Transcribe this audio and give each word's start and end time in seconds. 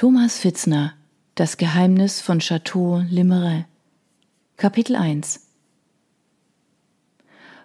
Thomas 0.00 0.38
Fitzner 0.38 0.94
Das 1.34 1.58
Geheimnis 1.58 2.22
von 2.22 2.38
Chateau 2.38 3.02
Limeray 3.10 3.66
Kapitel 4.56 4.96
1 4.96 5.46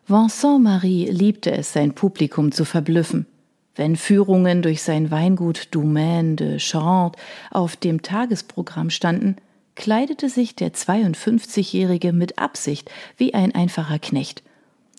Vincent 0.06 0.62
Marie 0.62 1.06
liebte 1.10 1.54
es, 1.54 1.72
sein 1.72 1.96
Publikum 1.96 2.52
zu 2.52 2.66
verblüffen. 2.66 3.26
Wenn 3.74 3.96
Führungen 3.96 4.62
durch 4.62 4.82
sein 4.82 5.12
Weingut 5.12 5.70
Domaine 5.74 6.36
de 6.36 6.60
Charente 6.60 7.18
auf 7.52 7.78
dem 7.78 8.02
Tagesprogramm 8.02 8.90
standen, 8.90 9.38
kleidete 9.76 10.28
sich 10.28 10.58
der 10.58 10.74
52-Jährige 10.74 12.12
mit 12.12 12.38
Absicht 12.38 12.92
wie 13.16 13.34
ein 13.34 13.56
einfacher 13.56 13.98
Knecht– 13.98 14.44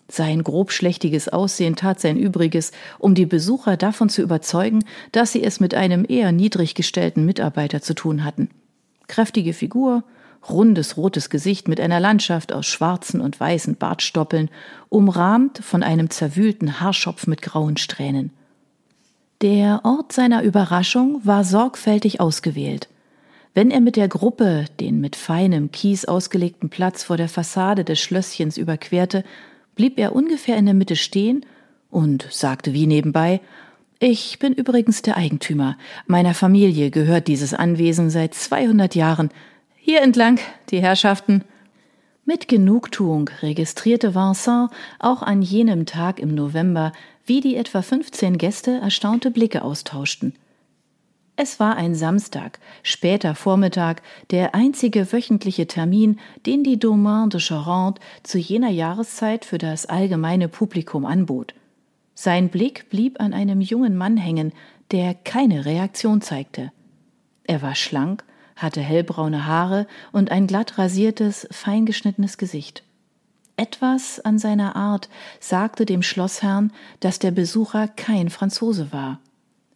sein 0.09 0.45
grobschlächtiges 0.45 1.29
Aussehen 1.29 1.75
tat 1.75 2.00
sein 2.00 2.16
Übriges, 2.16 2.72
um 2.98 3.14
die 3.14 3.27
Besucher 3.27 3.77
davon 3.77 4.09
zu 4.09 4.22
überzeugen, 4.22 4.84
dass 5.12 5.32
sie 5.32 5.43
es 5.43 5.59
mit 5.59 5.75
einem 5.75 6.04
eher 6.09 6.32
niedrig 6.32 6.75
gestellten 6.75 7.25
Mitarbeiter 7.25 7.82
zu 7.82 7.95
tun 7.95 8.25
hatten. 8.25 8.48
Kräftige 9.08 9.53
Figur, 9.53 10.04
rundes 10.49 10.96
rotes 10.96 11.29
Gesicht 11.29 11.66
mit 11.66 11.80
einer 11.80 11.99
Landschaft 11.99 12.53
aus 12.53 12.66
schwarzen 12.66 13.21
und 13.21 13.39
weißen 13.40 13.77
Bartstoppeln, 13.77 14.49
umrahmt 14.89 15.58
von 15.58 15.82
einem 15.82 16.11
zerwühlten 16.11 16.80
Haarschopf 16.80 17.27
mit 17.27 17.43
grauen 17.43 17.77
Strähnen. 17.77 18.30
Der 19.43 19.80
Ort 19.85 20.13
seiner 20.13 20.43
Überraschung 20.43 21.21
war 21.25 21.44
sorgfältig 21.44 22.21
ausgewählt. 22.21 22.88
Wenn 23.54 23.71
er 23.71 23.80
mit 23.80 23.96
der 23.96 24.08
Gruppe 24.08 24.66
den 24.80 25.00
mit 25.00 25.16
feinem 25.16 25.72
Kies 25.72 26.04
ausgelegten 26.04 26.71
Platz 26.71 27.02
vor 27.02 27.16
der 27.16 27.29
Fassade 27.29 27.85
des 27.85 28.00
Schlösschens 28.00 28.57
überquerte, 28.57 29.25
blieb 29.76 29.98
er 29.98 30.16
ungefähr 30.16 30.57
in 30.57 30.64
der 30.64 30.75
Mitte 30.75 30.96
stehen 30.96 31.46
und 31.90 32.27
sagte 32.30 32.72
wie 32.72 32.89
nebenbei 32.89 33.41
Ich 34.00 34.41
bin 34.41 34.52
übrigens 34.52 35.02
der 35.02 35.16
Eigentümer. 35.16 35.78
Meiner 36.06 36.34
Familie 36.34 36.91
gehört 36.91 37.28
dieses 37.28 37.55
Anwesen 37.55 38.11
seit 38.11 38.34
200 38.34 38.94
Jahren. 38.97 39.30
Hier 39.77 40.02
entlang, 40.02 40.41
die 40.70 40.80
Herrschaften. 40.80 41.44
Mit 42.24 42.48
Genugtuung 42.48 43.30
registrierte 43.41 44.16
Vincent 44.16 44.70
auch 44.98 45.22
an 45.22 45.42
jenem 45.42 45.86
Tag 45.86 46.19
im 46.19 46.34
November, 46.34 46.92
wie 47.24 47.41
die 47.41 47.54
etwa 47.54 47.82
15 47.82 48.36
Gäste 48.36 48.72
erstaunte 48.78 49.30
Blicke 49.30 49.62
austauschten. 49.62 50.34
Es 51.38 51.60
war 51.60 51.76
ein 51.76 51.94
Samstag, 51.94 52.58
später 52.82 53.34
Vormittag, 53.34 54.00
der 54.30 54.54
einzige 54.54 55.12
wöchentliche 55.12 55.66
Termin, 55.66 56.18
den 56.46 56.64
die 56.64 56.78
Domaine 56.78 57.28
de 57.28 57.40
Charente 57.40 58.00
zu 58.22 58.38
jener 58.38 58.70
Jahreszeit 58.70 59.44
für 59.44 59.58
das 59.58 59.84
allgemeine 59.84 60.48
Publikum 60.48 61.04
anbot. 61.04 61.54
Sein 62.14 62.48
Blick 62.48 62.88
blieb 62.88 63.20
an 63.20 63.34
einem 63.34 63.60
jungen 63.60 63.96
Mann 63.96 64.16
hängen, 64.16 64.54
der 64.92 65.12
keine 65.12 65.66
Reaktion 65.66 66.22
zeigte. 66.22 66.72
Er 67.44 67.60
war 67.60 67.74
schlank, 67.74 68.24
hatte 68.56 68.80
hellbraune 68.80 69.44
Haare 69.44 69.86
und 70.12 70.30
ein 70.30 70.46
glatt 70.46 70.78
rasiertes, 70.78 71.46
feingeschnittenes 71.50 72.38
Gesicht. 72.38 72.82
Etwas 73.58 74.20
an 74.20 74.38
seiner 74.38 74.74
Art 74.74 75.10
sagte 75.40 75.84
dem 75.84 76.02
Schlossherrn, 76.02 76.72
dass 77.00 77.18
der 77.18 77.30
Besucher 77.30 77.88
kein 77.88 78.30
Franzose 78.30 78.90
war. 78.92 79.20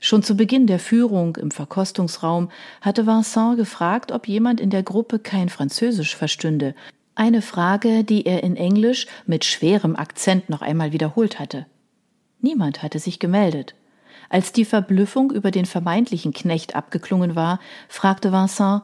Schon 0.02 0.22
zu 0.22 0.34
Beginn 0.34 0.66
der 0.66 0.78
Führung 0.78 1.36
im 1.36 1.50
Verkostungsraum 1.50 2.50
hatte 2.80 3.06
Vincent 3.06 3.58
gefragt, 3.58 4.12
ob 4.12 4.26
jemand 4.26 4.58
in 4.58 4.70
der 4.70 4.82
Gruppe 4.82 5.18
kein 5.18 5.50
Französisch 5.50 6.16
verstünde, 6.16 6.74
eine 7.14 7.42
Frage, 7.42 8.02
die 8.02 8.24
er 8.24 8.42
in 8.42 8.56
Englisch 8.56 9.06
mit 9.26 9.44
schwerem 9.44 9.94
Akzent 9.94 10.48
noch 10.48 10.62
einmal 10.62 10.92
wiederholt 10.92 11.38
hatte. 11.38 11.66
Niemand 12.40 12.82
hatte 12.82 12.98
sich 12.98 13.18
gemeldet. 13.18 13.74
Als 14.30 14.52
die 14.52 14.64
Verblüffung 14.64 15.30
über 15.30 15.50
den 15.50 15.66
vermeintlichen 15.66 16.32
Knecht 16.32 16.74
abgeklungen 16.74 17.36
war, 17.36 17.60
fragte 17.88 18.32
Vincent 18.32 18.82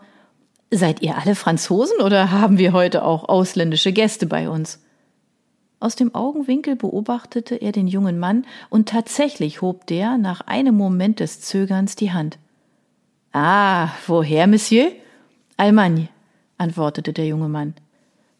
Seid 0.70 1.00
ihr 1.00 1.16
alle 1.16 1.34
Franzosen 1.34 2.02
oder 2.02 2.30
haben 2.30 2.58
wir 2.58 2.74
heute 2.74 3.04
auch 3.04 3.26
ausländische 3.26 3.92
Gäste 3.92 4.26
bei 4.26 4.50
uns? 4.50 4.85
Aus 5.86 5.94
dem 5.94 6.16
Augenwinkel 6.16 6.74
beobachtete 6.74 7.54
er 7.54 7.70
den 7.70 7.86
jungen 7.86 8.18
Mann, 8.18 8.44
und 8.70 8.88
tatsächlich 8.88 9.62
hob 9.62 9.86
der 9.86 10.18
nach 10.18 10.40
einem 10.40 10.74
Moment 10.74 11.20
des 11.20 11.42
Zögerns 11.42 11.94
die 11.94 12.10
Hand. 12.10 12.38
Ah, 13.30 13.90
woher, 14.08 14.48
Monsieur? 14.48 14.90
Allemagne, 15.56 16.08
antwortete 16.58 17.12
der 17.12 17.28
junge 17.28 17.48
Mann. 17.48 17.74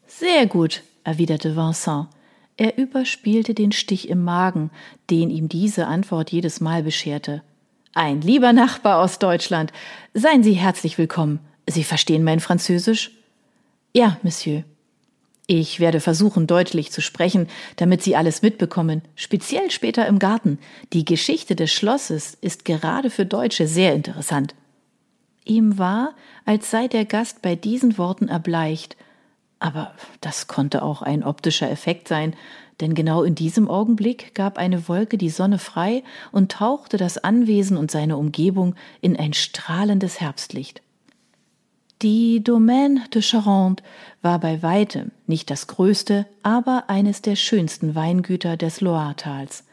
Sehr 0.09 0.49
gut, 0.49 0.83
erwiderte 1.05 1.55
Vincent. 1.55 2.09
Er 2.57 2.79
überspielte 2.79 3.55
den 3.55 3.71
Stich 3.71 4.09
im 4.09 4.25
Magen, 4.25 4.73
den 5.09 5.31
ihm 5.31 5.49
diese 5.49 5.87
Antwort 5.87 6.33
jedes 6.33 6.61
Mal 6.61 6.83
bescherte. 6.83 7.45
Ein 7.95 8.23
lieber 8.23 8.53
Nachbar 8.53 8.99
aus 9.01 9.21
Deutschland. 9.21 9.73
Seien 10.15 10.43
Sie 10.43 10.55
herzlich 10.55 10.99
willkommen. 10.99 11.39
Sie 11.69 11.85
verstehen 11.85 12.25
mein 12.25 12.41
Französisch? 12.41 13.13
Ja, 13.95 14.17
Monsieur. 14.25 14.65
Ich 15.49 15.79
werde 15.79 16.01
versuchen, 16.01 16.49
deutlich 16.49 16.91
zu 16.91 17.01
sprechen, 17.01 17.47
damit 17.77 18.03
Sie 18.03 18.17
alles 18.17 18.43
mitbekommen, 18.43 19.03
speziell 19.15 19.71
später 19.71 20.07
im 20.07 20.19
Garten. 20.19 20.59
Die 20.93 21.05
Geschichte 21.05 21.55
des 21.55 21.73
Schlosses 21.73 22.37
ist 22.41 22.65
gerade 22.65 23.11
für 23.11 23.27
Deutsche 23.27 23.69
sehr 23.69 23.95
interessant. 23.95 24.57
Ihm 25.45 25.79
war, 25.79 26.15
als 26.45 26.73
sei 26.73 26.89
der 26.89 27.05
Gast 27.05 27.43
bei 27.43 27.55
diesen 27.55 27.97
Worten 27.97 28.27
erbleicht, 28.27 28.97
aber 29.61 29.95
das 30.21 30.49
konnte 30.49 30.83
auch 30.83 31.01
ein 31.01 31.23
optischer 31.23 31.71
Effekt 31.71 32.09
sein, 32.09 32.35
denn 32.81 32.95
genau 32.95 33.23
in 33.23 33.37
diesem 33.37 33.71
Augenblick 33.71 34.35
gab 34.35 34.59
eine 34.59 34.89
Wolke 34.89 35.17
die 35.17 35.31
Sonne 35.31 35.59
frei 35.59 36.03
und 36.33 36.53
tauchte 36.53 36.97
das 36.97 37.19
Anwesen 37.19 37.77
und 37.77 37.91
seine 37.91 38.17
Umgebung 38.17 38.75
in 39.01 39.17
ein 39.17 39.33
strahlendes 39.33 40.21
Herbstlicht. 40.21 40.83
Die 42.03 42.45
Domaine 42.45 43.05
de 43.15 43.23
Charente 43.23 43.83
war 44.21 44.39
bei 44.39 44.63
weitem 44.63 45.13
nicht 45.27 45.51
das 45.51 45.67
größte, 45.67 46.27
aber 46.43 46.85
eines 46.89 47.23
der 47.23 47.37
schönsten 47.37 47.95
Weingüter 47.95 48.59
des 48.59 48.83
Loiretals. 48.83 49.65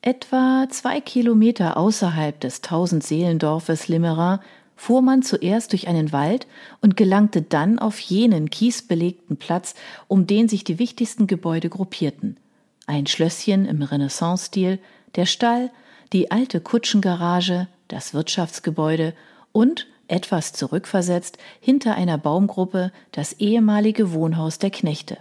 Etwa 0.00 0.66
zwei 0.70 1.02
Kilometer 1.02 1.76
außerhalb 1.76 2.40
des 2.40 2.62
Tausendseelendorfes 2.62 3.88
Limerin 3.88 4.38
fuhr 4.74 5.02
man 5.02 5.20
zuerst 5.20 5.72
durch 5.72 5.88
einen 5.88 6.12
Wald 6.12 6.46
und 6.80 6.96
gelangte 6.96 7.42
dann 7.42 7.78
auf 7.78 8.00
jenen 8.00 8.48
kiesbelegten 8.48 9.36
Platz, 9.36 9.74
um 10.08 10.26
den 10.26 10.48
sich 10.48 10.64
die 10.64 10.78
wichtigsten 10.78 11.26
Gebäude 11.26 11.68
gruppierten. 11.68 12.38
Ein 12.86 13.06
Schlösschen 13.06 13.66
im 13.66 13.82
Renaissance-Stil, 13.82 14.78
der 15.16 15.26
Stall, 15.26 15.70
die 16.14 16.30
alte 16.30 16.62
Kutschengarage, 16.62 17.68
das 17.88 18.14
Wirtschaftsgebäude 18.14 19.12
und 19.52 19.86
etwas 20.10 20.52
zurückversetzt, 20.52 21.38
hinter 21.60 21.94
einer 21.94 22.18
Baumgruppe 22.18 22.92
das 23.12 23.34
ehemalige 23.34 24.12
Wohnhaus 24.12 24.58
der 24.58 24.70
Knechte. 24.70 25.18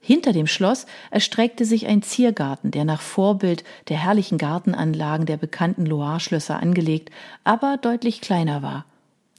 Hinter 0.00 0.32
dem 0.32 0.46
Schloss 0.46 0.86
erstreckte 1.10 1.64
sich 1.64 1.86
ein 1.86 2.02
Ziergarten, 2.02 2.70
der 2.70 2.84
nach 2.84 3.00
Vorbild 3.00 3.64
der 3.88 3.98
herrlichen 3.98 4.38
Gartenanlagen 4.38 5.26
der 5.26 5.36
bekannten 5.36 5.84
Loire-Schlösser 5.84 6.60
angelegt, 6.60 7.10
aber 7.44 7.76
deutlich 7.76 8.20
kleiner 8.20 8.62
war. 8.62 8.86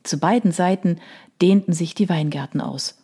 Zu 0.03 0.19
beiden 0.19 0.51
Seiten 0.51 0.99
dehnten 1.41 1.73
sich 1.73 1.95
die 1.95 2.09
Weingärten 2.09 2.61
aus. 2.61 2.97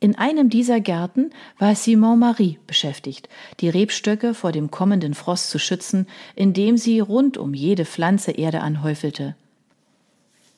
In 0.00 0.18
einem 0.18 0.50
dieser 0.50 0.80
Gärten 0.80 1.30
war 1.58 1.76
Simon 1.76 2.18
Marie 2.18 2.58
beschäftigt, 2.66 3.28
die 3.60 3.68
Rebstöcke 3.68 4.34
vor 4.34 4.50
dem 4.50 4.72
kommenden 4.72 5.14
Frost 5.14 5.50
zu 5.50 5.60
schützen, 5.60 6.08
indem 6.34 6.76
sie 6.76 6.98
rund 6.98 7.38
um 7.38 7.54
jede 7.54 7.84
Pflanze 7.84 8.32
Erde 8.32 8.62
anhäufelte. 8.62 9.36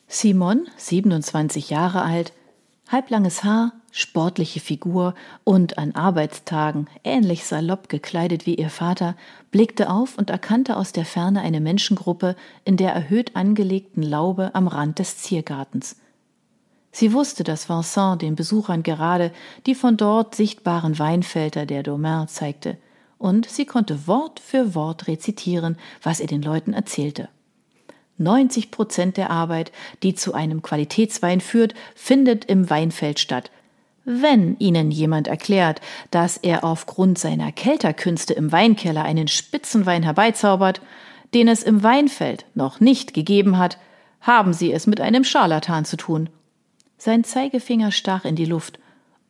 Simon, 0.06 0.68
27 0.76 1.70
Jahre 1.70 2.02
alt, 2.02 2.32
halblanges 2.88 3.42
Haar, 3.42 3.72
sportliche 3.90 4.60
Figur 4.60 5.14
und 5.44 5.78
an 5.78 5.94
Arbeitstagen 5.94 6.88
ähnlich 7.04 7.44
salopp 7.44 7.88
gekleidet 7.88 8.44
wie 8.44 8.56
ihr 8.56 8.70
Vater, 8.70 9.16
blickte 9.50 9.88
auf 9.90 10.18
und 10.18 10.30
erkannte 10.30 10.76
aus 10.76 10.92
der 10.92 11.04
Ferne 11.04 11.40
eine 11.40 11.60
Menschengruppe 11.60 12.36
in 12.64 12.76
der 12.76 12.92
erhöht 12.92 13.36
angelegten 13.36 14.02
Laube 14.02 14.54
am 14.54 14.68
Rand 14.68 14.98
des 14.98 15.18
Ziergartens. 15.18 15.96
Sie 16.92 17.12
wusste, 17.12 17.42
dass 17.42 17.68
Vincent 17.68 18.22
den 18.22 18.36
Besuchern 18.36 18.82
gerade 18.82 19.32
die 19.66 19.74
von 19.74 19.96
dort 19.96 20.34
sichtbaren 20.34 20.98
Weinfelder 20.98 21.66
der 21.66 21.82
Domain 21.82 22.28
zeigte, 22.28 22.76
und 23.18 23.48
sie 23.48 23.64
konnte 23.64 24.06
Wort 24.06 24.38
für 24.38 24.74
Wort 24.74 25.06
rezitieren, 25.08 25.76
was 26.02 26.20
er 26.20 26.26
den 26.26 26.42
Leuten 26.42 26.72
erzählte. 26.72 27.28
90 28.18 28.70
Prozent 28.70 29.16
der 29.16 29.30
Arbeit, 29.30 29.72
die 30.02 30.14
zu 30.14 30.34
einem 30.34 30.62
Qualitätswein 30.62 31.40
führt, 31.40 31.74
findet 31.94 32.44
im 32.44 32.70
Weinfeld 32.70 33.18
statt. 33.18 33.50
Wenn 34.04 34.56
Ihnen 34.58 34.90
jemand 34.90 35.28
erklärt, 35.28 35.80
dass 36.10 36.36
er 36.36 36.62
aufgrund 36.62 37.18
seiner 37.18 37.52
Kelterkünste 37.52 38.34
im 38.34 38.52
Weinkeller 38.52 39.02
einen 39.02 39.28
Spitzenwein 39.28 40.02
herbeizaubert, 40.02 40.80
den 41.32 41.48
es 41.48 41.62
im 41.62 41.82
Weinfeld 41.82 42.44
noch 42.54 42.80
nicht 42.80 43.14
gegeben 43.14 43.58
hat, 43.58 43.78
haben 44.20 44.52
Sie 44.52 44.72
es 44.72 44.86
mit 44.86 45.00
einem 45.00 45.24
Scharlatan 45.24 45.84
zu 45.84 45.96
tun. 45.96 46.28
Sein 46.98 47.24
Zeigefinger 47.24 47.92
stach 47.92 48.24
in 48.24 48.36
die 48.36 48.44
Luft. 48.44 48.78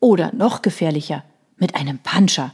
Oder 0.00 0.32
noch 0.34 0.60
gefährlicher, 0.60 1.24
mit 1.56 1.76
einem 1.76 1.98
Panscher. 1.98 2.52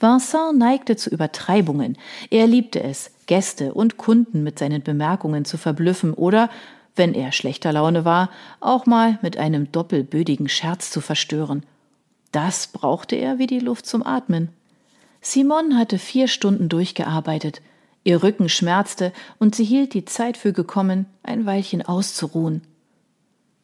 Vincent 0.00 0.58
neigte 0.58 0.96
zu 0.96 1.10
Übertreibungen. 1.10 1.96
Er 2.30 2.46
liebte 2.46 2.82
es, 2.82 3.10
Gäste 3.28 3.74
und 3.74 3.98
Kunden 3.98 4.42
mit 4.42 4.58
seinen 4.58 4.82
Bemerkungen 4.82 5.44
zu 5.44 5.56
verblüffen 5.56 6.12
oder, 6.14 6.50
wenn 6.96 7.14
er 7.14 7.30
schlechter 7.30 7.72
Laune 7.72 8.04
war, 8.04 8.30
auch 8.58 8.86
mal 8.86 9.20
mit 9.22 9.36
einem 9.36 9.70
doppelbödigen 9.70 10.48
Scherz 10.48 10.90
zu 10.90 11.00
verstören. 11.00 11.62
Das 12.32 12.66
brauchte 12.66 13.14
er 13.14 13.38
wie 13.38 13.46
die 13.46 13.60
Luft 13.60 13.86
zum 13.86 14.04
Atmen. 14.04 14.48
Simon 15.20 15.78
hatte 15.78 15.98
vier 15.98 16.26
Stunden 16.26 16.68
durchgearbeitet. 16.68 17.60
Ihr 18.02 18.22
Rücken 18.22 18.48
schmerzte 18.48 19.12
und 19.38 19.54
sie 19.54 19.64
hielt 19.64 19.94
die 19.94 20.04
Zeit 20.04 20.36
für 20.36 20.52
gekommen, 20.52 21.06
ein 21.22 21.46
Weilchen 21.46 21.82
auszuruhen. 21.82 22.62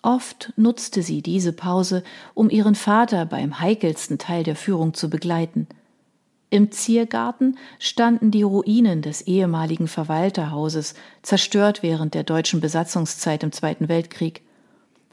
Oft 0.03 0.53
nutzte 0.57 1.03
sie 1.03 1.23
diese 1.23 1.55
Pause, 1.55 2.05
um 2.35 2.51
ihren 2.51 2.75
Vater 2.75 3.25
beim 3.25 3.61
heikelsten 3.61 4.19
Teil 4.19 4.45
der 4.45 4.57
Führung 4.57 4.95
zu 4.95 5.11
begleiten– 5.11 5.67
im 6.55 6.71
Ziergarten 6.71 7.59
standen 7.81 8.31
die 8.31 8.45
Ruinen 8.45 9.03
des 9.03 9.23
ehemaligen 9.23 9.89
Verwalterhauses, 9.89 10.95
zerstört 11.21 11.83
während 11.83 12.15
der 12.15 12.23
deutschen 12.23 12.61
Besatzungszeit 12.61 13.43
im 13.43 13.51
Zweiten 13.51 13.89
Weltkrieg. 13.89 14.43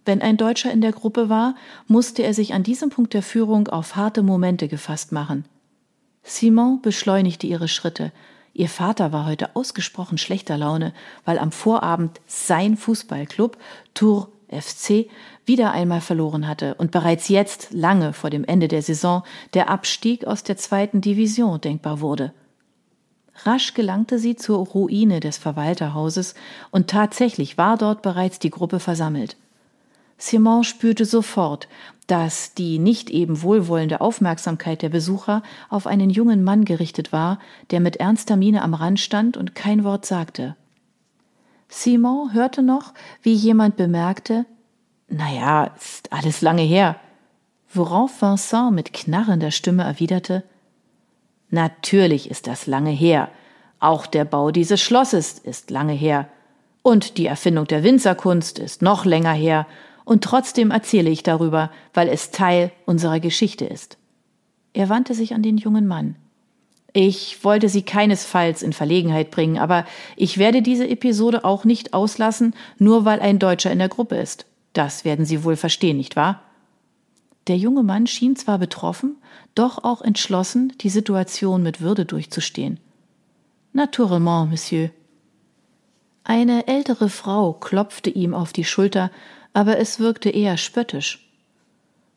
Wenn 0.05 0.21
ein 0.21 0.37
Deutscher 0.37 0.71
in 0.71 0.81
der 0.81 0.91
Gruppe 0.91 1.29
war, 1.29 1.55
musste 1.87 2.21
er 2.21 2.35
sich 2.35 2.53
an 2.53 2.61
diesem 2.61 2.91
Punkt 2.91 3.15
der 3.15 3.23
Führung 3.23 3.69
auf 3.69 3.95
harte 3.95 4.21
Momente 4.21 4.67
gefasst 4.67 5.11
machen. 5.11 5.45
Simon 6.21 6.79
beschleunigte 6.83 7.47
ihre 7.47 7.67
Schritte. 7.67 8.11
Ihr 8.53 8.69
Vater 8.69 9.11
war 9.11 9.25
heute 9.25 9.55
ausgesprochen 9.55 10.19
schlechter 10.19 10.59
Laune, 10.59 10.93
weil 11.25 11.39
am 11.39 11.51
Vorabend 11.51 12.21
sein 12.27 12.77
Fußballclub 12.77 13.57
Tour 13.95 14.31
FC 14.51 15.09
wieder 15.45 15.71
einmal 15.71 16.01
verloren 16.01 16.47
hatte 16.47 16.75
und 16.75 16.91
bereits 16.91 17.29
jetzt, 17.29 17.69
lange 17.71 18.13
vor 18.13 18.29
dem 18.29 18.43
Ende 18.43 18.67
der 18.67 18.81
Saison, 18.81 19.23
der 19.53 19.69
Abstieg 19.69 20.25
aus 20.25 20.43
der 20.43 20.57
zweiten 20.57 21.01
Division 21.01 21.59
denkbar 21.61 22.01
wurde. 22.01 22.33
Rasch 23.43 23.73
gelangte 23.73 24.19
sie 24.19 24.35
zur 24.35 24.65
Ruine 24.65 25.19
des 25.19 25.37
Verwalterhauses 25.37 26.35
und 26.69 26.89
tatsächlich 26.89 27.57
war 27.57 27.77
dort 27.77 28.01
bereits 28.01 28.39
die 28.39 28.51
Gruppe 28.51 28.79
versammelt. 28.79 29.37
Simon 30.17 30.63
spürte 30.63 31.05
sofort, 31.05 31.67
dass 32.05 32.53
die 32.53 32.77
nicht 32.77 33.09
eben 33.09 33.41
wohlwollende 33.41 34.01
Aufmerksamkeit 34.01 34.83
der 34.83 34.89
Besucher 34.89 35.41
auf 35.69 35.87
einen 35.87 36.11
jungen 36.11 36.43
Mann 36.43 36.65
gerichtet 36.65 37.11
war, 37.11 37.39
der 37.71 37.79
mit 37.79 37.95
ernster 37.95 38.35
Miene 38.35 38.61
am 38.61 38.75
Rand 38.75 38.99
stand 38.99 39.35
und 39.35 39.55
kein 39.55 39.83
Wort 39.83 40.05
sagte. 40.05 40.55
Simon 41.73 42.33
hörte 42.33 42.61
noch, 42.61 42.93
wie 43.23 43.33
jemand 43.33 43.77
bemerkte, 43.77 44.45
naja, 45.07 45.71
ist 45.77 46.11
alles 46.13 46.41
lange 46.41 46.61
her. 46.61 46.97
Worauf 47.73 48.21
Vincent 48.21 48.73
mit 48.73 48.93
knarrender 48.93 49.51
Stimme 49.51 49.83
erwiderte, 49.83 50.43
Natürlich 51.51 52.31
ist 52.31 52.47
das 52.47 52.65
lange 52.65 52.91
her. 52.91 53.29
Auch 53.79 54.05
der 54.05 54.25
Bau 54.25 54.51
dieses 54.51 54.81
Schlosses 54.81 55.37
ist 55.37 55.69
lange 55.69 55.93
her. 55.93 56.29
Und 56.81 57.17
die 57.17 57.25
Erfindung 57.25 57.67
der 57.67 57.83
Winzerkunst 57.83 58.57
ist 58.57 58.81
noch 58.81 59.05
länger 59.05 59.33
her. 59.33 59.67
Und 60.05 60.23
trotzdem 60.23 60.71
erzähle 60.71 61.09
ich 61.09 61.23
darüber, 61.23 61.69
weil 61.93 62.07
es 62.07 62.31
Teil 62.31 62.71
unserer 62.85 63.19
Geschichte 63.19 63.65
ist. 63.65 63.97
Er 64.73 64.87
wandte 64.87 65.13
sich 65.13 65.33
an 65.33 65.43
den 65.43 65.57
jungen 65.57 65.87
Mann. 65.87 66.15
Ich 66.93 67.43
wollte 67.43 67.69
Sie 67.69 67.83
keinesfalls 67.83 68.61
in 68.61 68.73
Verlegenheit 68.73 69.31
bringen, 69.31 69.57
aber 69.57 69.85
ich 70.17 70.37
werde 70.37 70.61
diese 70.61 70.87
Episode 70.87 71.45
auch 71.45 71.63
nicht 71.63 71.93
auslassen, 71.93 72.53
nur 72.77 73.05
weil 73.05 73.21
ein 73.21 73.39
Deutscher 73.39 73.71
in 73.71 73.79
der 73.79 73.89
Gruppe 73.89 74.15
ist. 74.17 74.45
Das 74.73 75.05
werden 75.05 75.25
Sie 75.25 75.43
wohl 75.43 75.55
verstehen, 75.55 75.97
nicht 75.97 76.15
wahr? 76.15 76.41
Der 77.47 77.57
junge 77.57 77.83
Mann 77.83 78.07
schien 78.07 78.35
zwar 78.35 78.59
betroffen, 78.59 79.17
doch 79.55 79.83
auch 79.83 80.01
entschlossen, 80.01 80.73
die 80.81 80.89
Situation 80.89 81.63
mit 81.63 81.81
Würde 81.81 82.05
durchzustehen. 82.05 82.79
Naturellement, 83.73 84.49
Monsieur. 84.49 84.91
Eine 86.23 86.67
ältere 86.67 87.09
Frau 87.09 87.53
klopfte 87.53 88.09
ihm 88.09 88.33
auf 88.33 88.53
die 88.53 88.65
Schulter, 88.65 89.11
aber 89.53 89.79
es 89.79 89.99
wirkte 89.99 90.29
eher 90.29 90.57
spöttisch. 90.57 91.27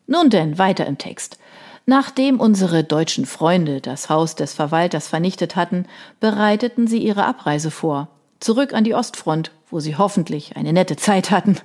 Nun 0.07 0.31
denn, 0.31 0.59
weiter 0.59 0.87
im 0.87 0.99
Text. 0.99 1.39
Nachdem 1.87 2.41
unsere 2.41 2.83
deutschen 2.83 3.27
Freunde 3.27 3.81
das 3.81 4.09
Haus 4.09 4.35
des 4.35 4.55
Verwalters 4.55 5.09
vernichtet 5.09 5.55
hatten, 5.55 5.87
bereiteten 6.19 6.87
sie 6.87 6.99
ihre 6.99 7.27
Abreise 7.27 7.71
vor. 7.71 8.09
Zurück 8.41 8.73
an 8.73 8.85
die 8.85 8.95
Ostfront, 8.95 9.51
wo 9.71 9.81
sie 9.81 9.97
hoffentlich 9.97 10.57
eine 10.57 10.73
nette 10.73 10.97
Zeit 10.97 11.31
hatten. 11.31 11.59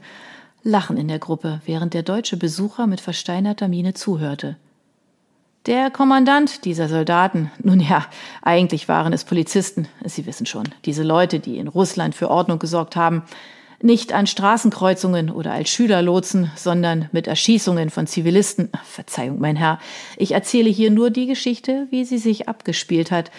Lachen 0.61 0.97
in 0.97 1.07
der 1.07 1.19
Gruppe, 1.19 1.61
während 1.65 1.93
der 1.93 2.03
deutsche 2.03 2.35
Besucher 2.35 2.85
mit 2.85 2.99
versteinerter 2.99 3.69
Miene 3.69 3.93
zuhörte. 3.93 4.57
Der 5.65 5.89
Kommandant 5.89 6.65
dieser 6.65 6.89
Soldaten, 6.89 7.51
nun 7.61 7.79
ja, 7.79 8.05
eigentlich 8.41 8.87
waren 8.87 9.13
es 9.13 9.23
Polizisten, 9.23 9.87
Sie 10.03 10.25
wissen 10.25 10.45
schon, 10.45 10.69
diese 10.85 11.03
Leute, 11.03 11.39
die 11.39 11.57
in 11.57 11.67
Russland 11.67 12.15
für 12.15 12.29
Ordnung 12.29 12.59
gesorgt 12.59 12.95
haben, 12.95 13.23
nicht 13.81 14.13
an 14.13 14.27
Straßenkreuzungen 14.27 15.29
oder 15.29 15.53
als 15.53 15.69
Schülerlotsen, 15.69 16.51
sondern 16.55 17.09
mit 17.11 17.27
Erschießungen 17.27 17.89
von 17.89 18.07
Zivilisten. 18.07 18.69
Verzeihung, 18.83 19.39
mein 19.39 19.55
Herr, 19.55 19.79
ich 20.17 20.33
erzähle 20.33 20.69
hier 20.69 20.91
nur 20.91 21.09
die 21.09 21.27
Geschichte, 21.27 21.87
wie 21.89 22.03
sie 22.03 22.17
sich 22.17 22.49
abgespielt 22.49 23.11
hat. 23.11 23.31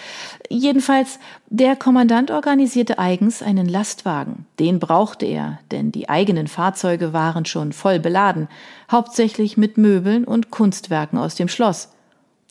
Jedenfalls, 0.48 1.18
der 1.48 1.76
Kommandant 1.76 2.30
organisierte 2.30 2.98
eigens 2.98 3.42
einen 3.42 3.68
Lastwagen. 3.68 4.46
Den 4.58 4.78
brauchte 4.78 5.26
er, 5.26 5.58
denn 5.70 5.92
die 5.92 6.08
eigenen 6.08 6.48
Fahrzeuge 6.48 7.12
waren 7.12 7.44
schon 7.44 7.72
voll 7.72 7.98
beladen, 7.98 8.48
hauptsächlich 8.90 9.56
mit 9.56 9.76
Möbeln 9.76 10.24
und 10.24 10.50
Kunstwerken 10.50 11.18
aus 11.18 11.34
dem 11.34 11.48
Schloss. 11.48 11.90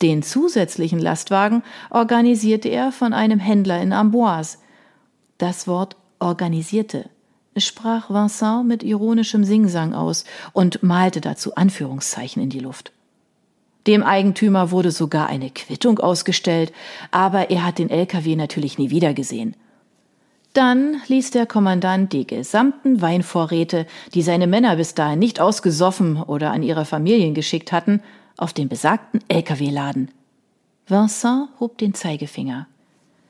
Den 0.01 0.23
zusätzlichen 0.23 0.99
Lastwagen 0.99 1.63
organisierte 1.89 2.69
er 2.69 2.91
von 2.91 3.13
einem 3.13 3.39
Händler 3.39 3.81
in 3.81 3.93
Amboise. 3.93 4.57
Das 5.37 5.67
Wort 5.67 5.95
organisierte 6.19 7.09
sprach 7.57 8.09
Vincent 8.09 8.67
mit 8.67 8.83
ironischem 8.83 9.43
Singsang 9.43 9.93
aus 9.93 10.25
und 10.53 10.83
malte 10.83 11.21
dazu 11.21 11.55
Anführungszeichen 11.55 12.41
in 12.41 12.49
die 12.49 12.59
Luft. 12.59 12.91
Dem 13.87 14.03
Eigentümer 14.03 14.71
wurde 14.71 14.91
sogar 14.91 15.27
eine 15.27 15.49
Quittung 15.49 15.99
ausgestellt, 15.99 16.73
aber 17.11 17.49
er 17.49 17.65
hat 17.65 17.79
den 17.79 17.89
LKW 17.89 18.35
natürlich 18.35 18.77
nie 18.77 18.89
wiedergesehen. 18.89 19.55
Dann 20.53 21.01
ließ 21.07 21.31
der 21.31 21.45
Kommandant 21.45 22.11
die 22.11 22.25
gesamten 22.25 23.01
Weinvorräte, 23.01 23.85
die 24.13 24.21
seine 24.21 24.47
Männer 24.47 24.75
bis 24.75 24.95
dahin 24.95 25.19
nicht 25.19 25.39
ausgesoffen 25.39 26.21
oder 26.21 26.51
an 26.51 26.63
ihre 26.63 26.85
Familien 26.85 27.33
geschickt 27.33 27.71
hatten, 27.71 28.01
auf 28.35 28.53
den 28.53 28.67
besagten 28.67 29.21
LKW 29.27 29.69
laden. 29.69 30.11
Vincent 30.87 31.49
hob 31.59 31.77
den 31.77 31.93
Zeigefinger. 31.93 32.67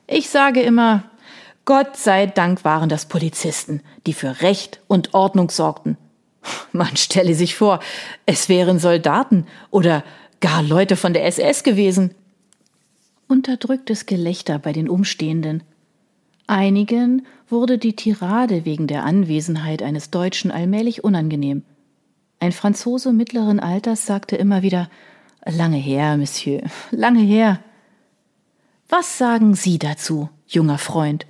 Ich 0.06 0.30
sage 0.30 0.60
immer, 0.60 1.04
Gott 1.70 1.96
sei 1.96 2.26
Dank 2.26 2.64
waren 2.64 2.88
das 2.88 3.04
Polizisten, 3.04 3.80
die 4.04 4.12
für 4.12 4.40
Recht 4.42 4.80
und 4.88 5.14
Ordnung 5.14 5.50
sorgten. 5.50 5.98
Man 6.72 6.96
stelle 6.96 7.36
sich 7.36 7.54
vor, 7.54 7.78
es 8.26 8.48
wären 8.48 8.80
Soldaten 8.80 9.46
oder 9.70 10.02
gar 10.40 10.64
Leute 10.64 10.96
von 10.96 11.14
der 11.14 11.26
SS 11.26 11.62
gewesen. 11.62 12.12
Unterdrücktes 13.28 14.06
Gelächter 14.06 14.58
bei 14.58 14.72
den 14.72 14.88
Umstehenden. 14.88 15.62
Einigen 16.48 17.24
wurde 17.48 17.78
die 17.78 17.94
Tirade 17.94 18.64
wegen 18.64 18.88
der 18.88 19.04
Anwesenheit 19.04 19.80
eines 19.80 20.10
Deutschen 20.10 20.50
allmählich 20.50 21.04
unangenehm. 21.04 21.62
Ein 22.40 22.50
Franzose 22.50 23.12
mittleren 23.12 23.60
Alters 23.60 24.06
sagte 24.06 24.34
immer 24.34 24.62
wieder 24.62 24.90
Lange 25.46 25.76
her, 25.76 26.16
Monsieur, 26.16 26.62
lange 26.90 27.22
her. 27.22 27.60
Was 28.88 29.18
sagen 29.18 29.54
Sie 29.54 29.78
dazu, 29.78 30.30
junger 30.48 30.78
Freund? 30.78 31.26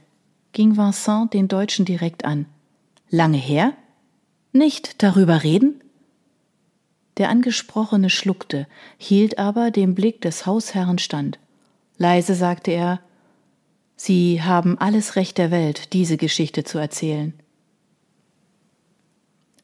Ging 0.52 0.76
Vincent 0.76 1.32
den 1.32 1.48
Deutschen 1.48 1.84
direkt 1.84 2.24
an. 2.24 2.46
Lange 3.08 3.38
her? 3.38 3.74
Nicht 4.52 5.02
darüber 5.02 5.42
reden? 5.42 5.82
Der 7.16 7.28
Angesprochene 7.28 8.10
schluckte, 8.10 8.66
hielt 8.96 9.38
aber 9.38 9.70
dem 9.70 9.94
Blick 9.94 10.20
des 10.20 10.46
Hausherrn 10.46 10.98
stand. 10.98 11.38
Leise 11.98 12.34
sagte 12.34 12.70
er 12.70 13.00
Sie 13.96 14.40
haben 14.42 14.78
alles 14.78 15.16
Recht 15.16 15.36
der 15.36 15.50
Welt, 15.50 15.92
diese 15.92 16.16
Geschichte 16.16 16.64
zu 16.64 16.78
erzählen. 16.78 17.34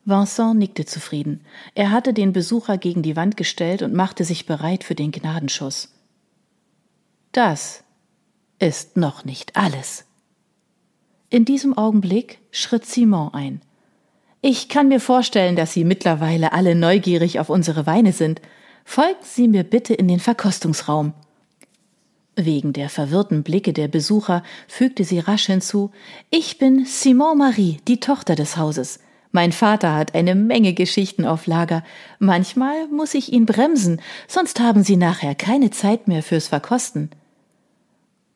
Vincent 0.05 0.59
nickte 0.59 0.85
zufrieden. 0.85 1.41
Er 1.75 1.91
hatte 1.91 2.13
den 2.13 2.33
Besucher 2.33 2.77
gegen 2.77 3.03
die 3.03 3.17
Wand 3.17 3.37
gestellt 3.37 3.81
und 3.83 3.95
machte 3.95 4.25
sich 4.25 4.45
bereit 4.45 4.85
für 4.85 4.95
den 4.95 5.11
Gnadenschuss. 5.11 5.95
Das 7.33 7.83
ist 8.59 8.97
noch 8.97 9.25
nicht 9.25 9.57
alles. 9.57 10.05
In 11.29 11.45
diesem 11.45 11.77
Augenblick 11.77 12.39
schritt 12.51 12.87
Simon 12.87 13.35
ein. 13.35 13.61
Ich 14.43 14.69
kann 14.69 14.89
mir 14.89 15.01
vorstellen, 15.01 15.57
dass 15.57 15.73
Sie 15.73 15.85
mittlerweile 15.85 16.53
alle 16.53 16.75
neugierig 16.75 17.41
auf 17.41 17.51
unsere 17.51 17.87
Weine 17.87 18.13
sind. 18.13 18.41
Folgen 18.85 19.23
Sie 19.23 19.49
mir 19.49 19.65
bitte 19.65 19.95
in 19.95 20.07
den 20.07 20.21
Verkostungsraum. 20.21 21.15
Wegen 22.37 22.75
der 22.75 22.91
verwirrten 22.91 23.43
Blicke 23.43 23.73
der 23.73 23.89
Besucher 23.89 24.43
fügte 24.69 25.05
sie 25.05 25.19
rasch 25.19 25.47
hinzu 25.47 25.91
Ich 26.29 26.59
bin 26.59 26.85
Simon 26.85 27.39
Marie, 27.39 27.79
die 27.89 27.99
Tochter 27.99 28.35
des 28.35 28.59
Hauses. 28.59 29.01
Mein 29.33 29.53
Vater 29.53 29.95
hat 29.95 30.15
eine 30.15 30.35
Menge 30.35 30.75
Geschichten 30.75 31.25
auf 31.25 31.47
Lager. 31.47 31.83
Manchmal 32.19 32.89
muss 32.89 33.15
ich 33.15 33.33
ihn 33.33 33.47
bremsen, 33.47 34.03
sonst 34.29 34.61
haben 34.61 34.85
Sie 34.85 34.97
nachher 34.97 35.35
keine 35.35 35.71
Zeit 35.71 36.09
mehr 36.09 36.23
fürs 36.23 36.49
Verkosten. 36.49 37.11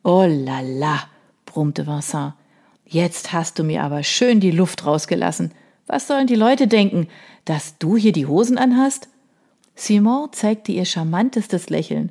Oh 0.02 0.25
la 0.26 0.61
la, 0.61 1.00
brummte 1.44 1.87
Vincent. 1.87 2.32
Jetzt 2.92 3.32
hast 3.32 3.56
du 3.56 3.62
mir 3.62 3.85
aber 3.85 4.02
schön 4.02 4.40
die 4.40 4.50
Luft 4.50 4.85
rausgelassen. 4.85 5.52
Was 5.87 6.09
sollen 6.09 6.26
die 6.26 6.35
Leute 6.35 6.66
denken, 6.66 7.06
dass 7.44 7.78
du 7.78 7.97
hier 7.97 8.11
die 8.11 8.26
Hosen 8.26 8.59
anhast? 8.59 9.09
Simon 9.76 10.32
zeigte 10.32 10.73
ihr 10.73 10.85
charmantestes 10.85 11.70
Lächeln. 11.70 12.11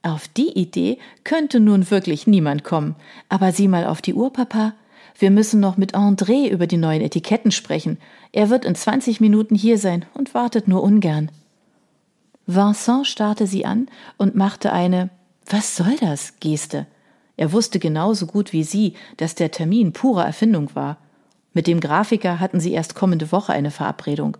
Auf 0.00 0.26
die 0.26 0.58
Idee 0.58 0.98
könnte 1.22 1.60
nun 1.60 1.90
wirklich 1.90 2.26
niemand 2.26 2.64
kommen. 2.64 2.96
Aber 3.28 3.52
sieh 3.52 3.68
mal 3.68 3.84
auf 3.84 4.00
die 4.00 4.14
Uhr, 4.14 4.32
Papa. 4.32 4.72
Wir 5.18 5.30
müssen 5.30 5.60
noch 5.60 5.76
mit 5.76 5.94
André 5.94 6.48
über 6.48 6.66
die 6.66 6.78
neuen 6.78 7.02
Etiketten 7.02 7.50
sprechen. 7.50 7.98
Er 8.32 8.48
wird 8.48 8.64
in 8.64 8.74
20 8.74 9.20
Minuten 9.20 9.54
hier 9.54 9.76
sein 9.76 10.06
und 10.14 10.32
wartet 10.32 10.66
nur 10.66 10.82
ungern. 10.82 11.30
Vincent 12.46 13.06
starrte 13.06 13.46
sie 13.46 13.66
an 13.66 13.88
und 14.16 14.34
machte 14.34 14.72
eine 14.72 15.10
Was 15.44 15.76
soll 15.76 15.96
das? 16.00 16.40
Geste. 16.40 16.86
Er 17.36 17.52
wusste 17.52 17.78
genauso 17.78 18.26
gut 18.26 18.52
wie 18.52 18.64
sie, 18.64 18.94
dass 19.16 19.34
der 19.34 19.50
Termin 19.50 19.92
pure 19.92 20.24
Erfindung 20.24 20.74
war. 20.74 20.98
Mit 21.52 21.66
dem 21.66 21.80
Grafiker 21.80 22.40
hatten 22.40 22.60
sie 22.60 22.72
erst 22.72 22.94
kommende 22.94 23.32
Woche 23.32 23.52
eine 23.52 23.70
Verabredung. 23.70 24.36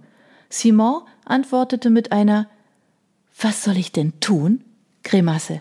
Simon 0.49 1.03
antwortete 1.25 1.91
mit 1.91 2.12
einer 2.12 2.49
Was 3.41 3.65
soll 3.65 3.76
ich 3.76 3.93
denn 3.93 4.19
tun? 4.21 4.65
Grimasse. 5.03 5.61